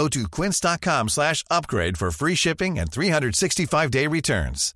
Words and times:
Go 0.00 0.08
to 0.08 0.28
quince.com 0.30 1.08
slash 1.10 1.44
upgrade 1.50 1.98
for 1.98 2.10
free 2.10 2.34
shipping 2.34 2.78
and 2.78 2.86
365-day 2.86 4.06
returns. 4.06 4.72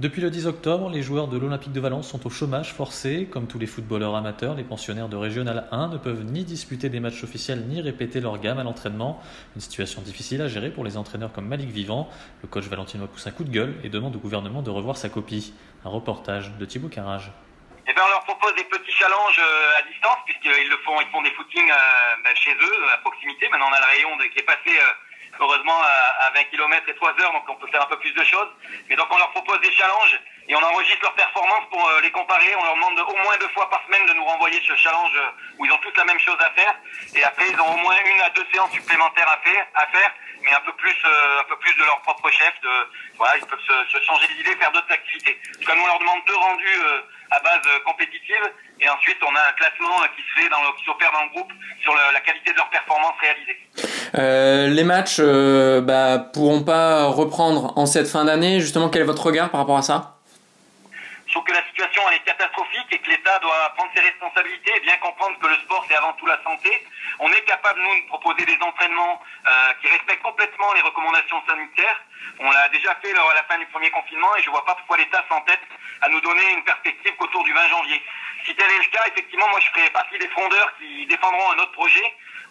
Depuis 0.00 0.22
le 0.22 0.30
10 0.30 0.46
octobre, 0.46 0.88
les 0.88 1.02
joueurs 1.02 1.28
de 1.28 1.36
l'Olympique 1.36 1.72
de 1.72 1.80
Valence 1.80 2.08
sont 2.08 2.26
au 2.26 2.30
chômage 2.30 2.72
forcé. 2.72 3.28
Comme 3.30 3.46
tous 3.46 3.58
les 3.58 3.66
footballeurs 3.66 4.16
amateurs, 4.16 4.54
les 4.54 4.64
pensionnaires 4.64 5.10
de 5.10 5.16
Régional 5.16 5.66
1 5.70 5.88
ne 5.88 5.98
peuvent 5.98 6.24
ni 6.24 6.44
disputer 6.44 6.88
des 6.88 7.00
matchs 7.00 7.22
officiels 7.24 7.66
ni 7.68 7.82
répéter 7.82 8.20
leur 8.20 8.40
gamme 8.40 8.58
à 8.58 8.64
l'entraînement. 8.64 9.20
Une 9.56 9.60
situation 9.60 10.00
difficile 10.00 10.40
à 10.40 10.48
gérer 10.48 10.70
pour 10.70 10.84
les 10.84 10.96
entraîneurs 10.96 11.34
comme 11.34 11.48
Malik 11.48 11.68
Vivant. 11.68 12.08
Le 12.40 12.48
coach 12.48 12.64
valentinois 12.64 13.08
pousse 13.08 13.26
un 13.26 13.30
coup 13.30 13.44
de 13.44 13.50
gueule 13.50 13.74
et 13.84 13.90
demande 13.90 14.16
au 14.16 14.20
gouvernement 14.20 14.62
de 14.62 14.70
revoir 14.70 14.96
sa 14.96 15.10
copie. 15.10 15.52
Un 15.84 15.90
reportage 15.90 16.50
de 16.58 16.64
Thibaut 16.64 16.88
Carrage. 16.88 17.30
Eh 17.92 17.94
ben, 17.94 18.04
on 18.06 18.08
leur 18.08 18.24
propose 18.24 18.54
des 18.54 18.64
petits 18.64 18.92
challenges 18.92 19.38
euh, 19.38 19.76
à 19.78 19.82
distance, 19.82 20.16
puisqu'ils 20.24 20.66
le 20.70 20.78
font, 20.78 20.98
ils 21.02 21.10
font 21.10 21.20
des 21.20 21.30
footings 21.32 21.70
euh, 21.70 22.16
ben, 22.24 22.34
chez 22.34 22.54
eux, 22.54 22.84
à 22.90 22.96
proximité. 23.04 23.50
Maintenant, 23.50 23.68
on 23.68 23.74
a 23.74 23.80
le 23.80 23.84
rayon 23.84 24.16
qui 24.32 24.38
est 24.38 24.42
passé 24.48 24.70
euh, 24.80 24.92
heureusement 25.38 25.78
à, 25.82 26.24
à 26.26 26.30
20 26.30 26.44
km 26.44 26.88
et 26.88 26.94
3 26.94 27.10
heures, 27.20 27.32
donc 27.32 27.44
on 27.50 27.56
peut 27.56 27.66
faire 27.68 27.82
un 27.82 27.86
peu 27.92 27.98
plus 27.98 28.12
de 28.12 28.24
choses. 28.24 28.48
Mais 28.88 28.96
donc 28.96 29.08
on 29.10 29.18
leur 29.18 29.30
propose 29.32 29.60
des 29.60 29.72
challenges 29.72 30.18
et 30.48 30.56
on 30.56 30.62
enregistre 30.62 31.02
leurs 31.02 31.12
performances 31.14 31.68
pour 31.70 31.86
les 32.02 32.10
comparer. 32.10 32.54
On 32.56 32.64
leur 32.64 32.74
demande 32.76 32.96
de- 32.96 33.02
au 33.02 33.16
moins 33.16 33.36
deux 33.36 33.48
fois 33.48 33.68
par 33.68 33.84
semaine 33.84 34.06
de 34.06 34.14
nous 34.14 34.24
renvoyer 34.24 34.58
ce 34.66 34.74
challenge 34.76 35.12
où 35.58 35.66
ils 35.66 35.72
ont 35.72 35.78
tous 35.78 35.92
la 35.94 36.04
même 36.04 36.18
chose 36.18 36.38
à 36.40 36.50
faire. 36.52 36.74
Et 37.14 37.22
après, 37.24 37.46
ils 37.50 37.60
ont 37.60 37.74
au 37.74 37.76
moins 37.76 37.96
une 38.06 38.20
à 38.22 38.30
deux 38.30 38.46
séances 38.54 38.72
supplémentaires 38.72 39.28
à 39.28 39.36
faire, 39.44 39.66
à 39.74 39.86
faire 39.88 40.10
mais 40.44 40.52
un 40.52 40.60
peu 40.60 40.72
plus, 40.72 40.96
un 41.40 41.44
peu 41.44 41.56
plus 41.58 41.74
de 41.76 41.84
leur 41.84 42.00
propre 42.02 42.28
chef. 42.30 42.52
De, 42.62 42.70
voilà, 43.16 43.36
ils 43.36 43.46
peuvent 43.46 43.60
se, 43.60 43.92
se 43.98 44.02
changer 44.04 44.26
d'idée, 44.34 44.56
faire 44.56 44.72
d'autres 44.72 44.90
activités. 44.92 45.38
En 45.70 45.76
nous 45.76 45.82
on 45.82 45.86
leur 45.86 45.98
demande 45.98 46.24
deux 46.26 46.36
rendus 46.36 46.80
à 47.34 47.40
base 47.40 47.64
euh, 47.66 47.78
compétitive 47.86 48.44
et 48.80 48.88
ensuite 48.88 49.16
on 49.22 49.34
a 49.34 49.40
un 49.48 49.52
classement 49.52 49.96
euh, 50.02 50.06
qui 50.14 50.22
se 50.22 50.40
fait 50.42 50.48
dans 50.50 50.60
le, 50.62 50.76
qui 50.78 50.84
s'opère 50.84 51.10
dans 51.12 51.22
le 51.24 51.30
groupe 51.30 51.52
sur 51.82 51.92
le- 51.94 52.12
la 52.12 52.20
qualité 52.20 52.52
de 52.52 52.56
leurs 52.56 52.70
performances 52.70 53.14
réalisées. 53.20 53.58
Euh, 54.18 54.66
les 54.68 54.84
matchs 54.84 55.16
euh, 55.20 55.80
bah, 55.80 56.18
pourront 56.32 56.62
pas 56.62 57.06
reprendre 57.06 57.72
en 57.78 57.86
cette 57.86 58.08
fin 58.08 58.24
d'année. 58.26 58.60
Justement, 58.60 58.88
quel 58.90 59.02
est 59.02 59.06
votre 59.06 59.24
regard 59.24 59.50
par 59.50 59.60
rapport 59.60 59.78
à 59.78 59.82
ça? 59.82 60.16
Je 61.26 61.32
trouve 61.32 61.44
que 61.44 61.52
la 61.52 61.64
situation 61.68 62.02
elle 62.10 62.16
est 62.16 62.21
et 62.90 62.98
que 62.98 63.08
l'État 63.08 63.38
doit 63.38 63.72
prendre 63.76 63.90
ses 63.94 64.00
responsabilités 64.00 64.72
et 64.76 64.80
bien 64.80 64.96
comprendre 64.98 65.38
que 65.38 65.46
le 65.46 65.56
sport 65.56 65.84
c'est 65.88 65.96
avant 65.96 66.12
tout 66.14 66.26
la 66.26 66.42
santé. 66.42 66.70
On 67.20 67.30
est 67.30 67.40
capable 67.42 67.80
nous 67.80 68.02
de 68.02 68.06
proposer 68.08 68.44
des 68.44 68.58
entraînements 68.60 69.20
euh, 69.46 69.72
qui 69.80 69.88
respectent 69.88 70.22
complètement 70.22 70.72
les 70.74 70.80
recommandations 70.80 71.42
sanitaires. 71.46 72.00
On 72.40 72.50
l'a 72.50 72.68
déjà 72.70 72.94
fait 72.96 73.12
lors 73.12 73.30
à 73.30 73.34
la 73.34 73.42
fin 73.44 73.58
du 73.58 73.66
premier 73.66 73.90
confinement 73.90 74.34
et 74.36 74.42
je 74.42 74.50
vois 74.50 74.64
pas 74.64 74.74
pourquoi 74.74 74.96
l'État 74.96 75.24
s'entête 75.28 75.60
à 76.00 76.08
nous 76.08 76.20
donner 76.20 76.52
une 76.52 76.64
perspective 76.64 77.14
qu'autour 77.16 77.44
du 77.44 77.52
20 77.52 77.68
janvier. 77.68 78.02
Si 78.46 78.54
tel 78.54 78.66
est 78.70 78.78
le 78.78 78.90
cas, 78.90 79.04
effectivement, 79.06 79.48
moi 79.50 79.60
je 79.60 79.68
ferai 79.70 79.90
partie 79.90 80.18
des 80.18 80.28
frondeurs 80.28 80.72
qui 80.78 81.06
défendront 81.06 81.50
un 81.52 81.58
autre 81.62 81.72
projet. 81.72 82.02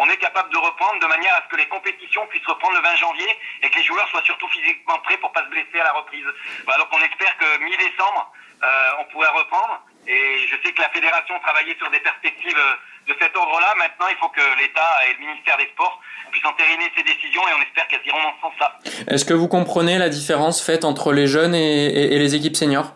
On 0.00 0.08
est 0.08 0.16
capable 0.18 0.52
de 0.52 0.58
reprendre 0.58 1.00
de 1.00 1.06
manière 1.06 1.34
à 1.34 1.42
ce 1.44 1.48
que 1.50 1.56
les 1.56 1.66
compétitions 1.66 2.24
puissent 2.28 2.46
reprendre 2.46 2.76
le 2.76 2.82
20 2.82 2.96
janvier 2.96 3.28
et 3.62 3.70
que 3.70 3.78
les 3.78 3.84
joueurs 3.84 4.06
soient 4.10 4.22
surtout 4.22 4.46
physiquement 4.48 4.98
prêts 5.00 5.16
pour 5.18 5.32
pas 5.32 5.42
se 5.42 5.48
blesser 5.48 5.80
à 5.80 5.84
la 5.84 5.92
reprise. 5.92 6.24
Voilà, 6.64 6.78
donc 6.84 6.88
on 6.92 7.02
espère 7.02 7.36
que 7.38 7.58
mi-décembre, 7.64 8.30
euh, 8.62 8.90
on 9.00 9.04
pourrait 9.10 9.28
reprendre. 9.34 9.80
Et 10.06 10.46
je 10.46 10.54
sais 10.62 10.72
que 10.72 10.80
la 10.80 10.88
fédération 10.90 11.34
travaillait 11.40 11.76
sur 11.78 11.90
des 11.90 11.98
perspectives 12.00 12.56
euh, 12.56 13.12
de 13.12 13.16
cet 13.20 13.36
ordre-là. 13.36 13.74
Maintenant, 13.76 14.06
il 14.08 14.16
faut 14.18 14.28
que 14.28 14.40
l'État 14.60 14.88
et 15.08 15.14
le 15.14 15.18
ministère 15.26 15.56
des 15.56 15.66
Sports 15.74 16.00
puissent 16.30 16.46
entériner 16.46 16.92
ces 16.96 17.02
décisions 17.02 17.42
et 17.48 17.52
on 17.58 17.62
espère 17.62 17.88
qu'elles 17.88 18.06
iront 18.06 18.22
dans 18.22 18.34
ce 18.36 18.40
sens-là. 18.42 18.78
Est-ce 19.08 19.24
que 19.24 19.34
vous 19.34 19.48
comprenez 19.48 19.98
la 19.98 20.08
différence 20.10 20.64
faite 20.64 20.84
entre 20.84 21.12
les 21.12 21.26
jeunes 21.26 21.54
et 21.56 22.16
les 22.18 22.34
équipes 22.36 22.56
seniors 22.56 22.92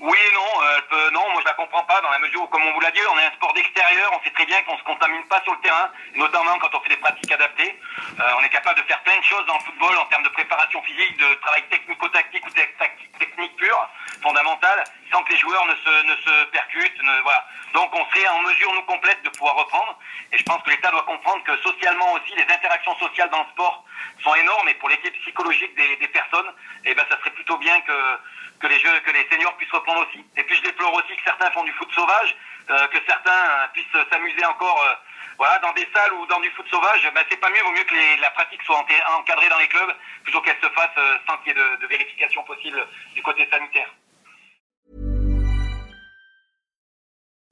Oui 0.00 0.16
et 0.30 0.34
non, 0.34 0.62
euh, 0.62 0.76
elle 0.76 0.86
peut- 0.88 1.10
non, 1.14 1.20
moi 1.32 1.40
je 1.40 1.46
la 1.46 1.54
comprends 1.70 1.86
pas 1.86 2.00
dans 2.00 2.10
la 2.10 2.18
mesure 2.18 2.42
où, 2.42 2.46
comme 2.48 2.62
on 2.62 2.72
vous 2.72 2.80
l'a 2.80 2.90
dit, 2.90 3.00
on 3.14 3.18
est 3.18 3.26
un 3.26 3.30
sport 3.32 3.52
d'extérieur, 3.54 4.10
on 4.12 4.24
sait 4.24 4.30
très 4.30 4.44
bien 4.44 4.60
qu'on 4.62 4.76
se 4.76 4.82
contamine 4.82 5.22
pas 5.28 5.40
sur 5.42 5.54
le 5.54 5.60
terrain, 5.60 5.90
notamment 6.16 6.58
quand 6.58 6.74
on 6.74 6.80
fait 6.80 6.90
des 6.90 6.96
pratiques 6.96 7.30
adaptées. 7.30 7.78
Euh, 8.18 8.38
on 8.38 8.42
est 8.42 8.48
capable 8.48 8.80
de 8.80 8.86
faire 8.86 9.00
plein 9.02 9.16
de 9.16 9.24
choses 9.24 9.46
dans 9.46 9.54
le 9.54 9.60
football 9.60 9.96
en 9.96 10.06
termes 10.06 10.24
de 10.24 10.30
préparation 10.30 10.82
physique, 10.82 11.16
de 11.16 11.34
travail 11.34 11.62
technico-tactique 11.70 12.44
ou 12.44 12.50
tactique 12.50 13.18
technique 13.18 13.56
pure, 13.56 13.88
fondamentale, 14.22 14.82
sans 15.12 15.22
que 15.24 15.32
les 15.32 15.38
joueurs 15.38 15.64
ne 15.66 15.74
se, 15.74 16.02
ne 16.04 16.16
se 16.16 16.44
percutent. 16.50 17.02
ne- 17.02 17.20
voilà. 17.22 17.44
Donc 17.74 17.94
on 17.94 18.04
serait 18.10 18.28
en 18.28 18.40
mesure, 18.42 18.72
nous, 18.74 18.82
complète 18.82 19.22
de 19.22 19.28
pouvoir 19.30 19.54
reprendre. 19.56 19.98
Et 20.32 20.38
je 20.38 20.44
pense 20.44 20.62
que 20.62 20.70
l'État 20.70 20.90
doit 20.90 21.04
comprendre 21.04 21.42
que 21.44 21.56
socialement 21.58 22.12
aussi, 22.14 22.34
les 22.34 22.42
interactions 22.52 22.96
sociales 22.98 23.30
dans 23.30 23.42
le 23.42 23.48
sport 23.50 23.84
sont 24.22 24.34
énormes 24.34 24.68
et 24.68 24.74
pour 24.74 24.88
l'équipe 24.88 25.14
psychologique 25.22 25.74
des, 25.76 25.96
des 25.96 26.08
personnes, 26.08 26.52
eh 26.84 26.94
ben, 26.94 27.04
ça 27.10 27.18
serait 27.18 27.30
plutôt 27.30 27.56
bien 27.58 27.80
que, 27.82 28.18
que 28.60 28.66
les 28.66 28.78
jeux, 28.80 29.00
que 29.00 29.10
les 29.10 29.26
seniors 29.30 29.56
puissent 29.56 29.70
reprendre 29.72 30.06
aussi. 30.08 30.24
Et 30.36 30.42
puis 30.44 30.56
je 30.56 30.62
déplore 30.62 30.92
aussi 30.94 31.14
que 31.16 31.22
certains 31.24 31.50
font 31.52 31.64
du 31.64 31.72
foot 31.72 31.90
sauvage, 31.92 32.34
euh, 32.70 32.86
que 32.88 32.98
certains 33.06 33.30
euh, 33.50 33.66
puissent 33.72 34.06
s'amuser 34.12 34.44
encore 34.44 34.82
euh, 34.84 34.94
voilà, 35.38 35.58
dans 35.60 35.72
des 35.72 35.88
salles 35.94 36.12
ou 36.14 36.26
dans 36.26 36.40
du 36.40 36.50
foot 36.50 36.66
sauvage. 36.70 37.08
Ben, 37.14 37.24
c'est 37.30 37.38
pas 37.40 37.50
mieux, 37.50 37.62
vaut 37.62 37.72
mieux 37.72 37.84
que 37.84 37.94
les- 37.94 38.16
la 38.18 38.30
pratique 38.32 38.62
soit 38.62 38.84
encadrée 39.16 39.48
dans 39.48 39.58
les 39.58 39.68
clubs 39.68 39.94
plutôt 40.24 40.40
qu'elle 40.42 40.60
se 40.60 40.68
fasse 40.70 40.90
euh, 40.98 41.18
sans 41.28 41.36
qu'il 41.38 41.48
y 41.48 41.50
ait 41.50 41.54
de, 41.62 41.76
de 41.76 41.86
vérification 41.86 42.42
possible 42.44 42.86
du 43.14 43.22
côté 43.22 43.48
sanitaire. 43.50 43.88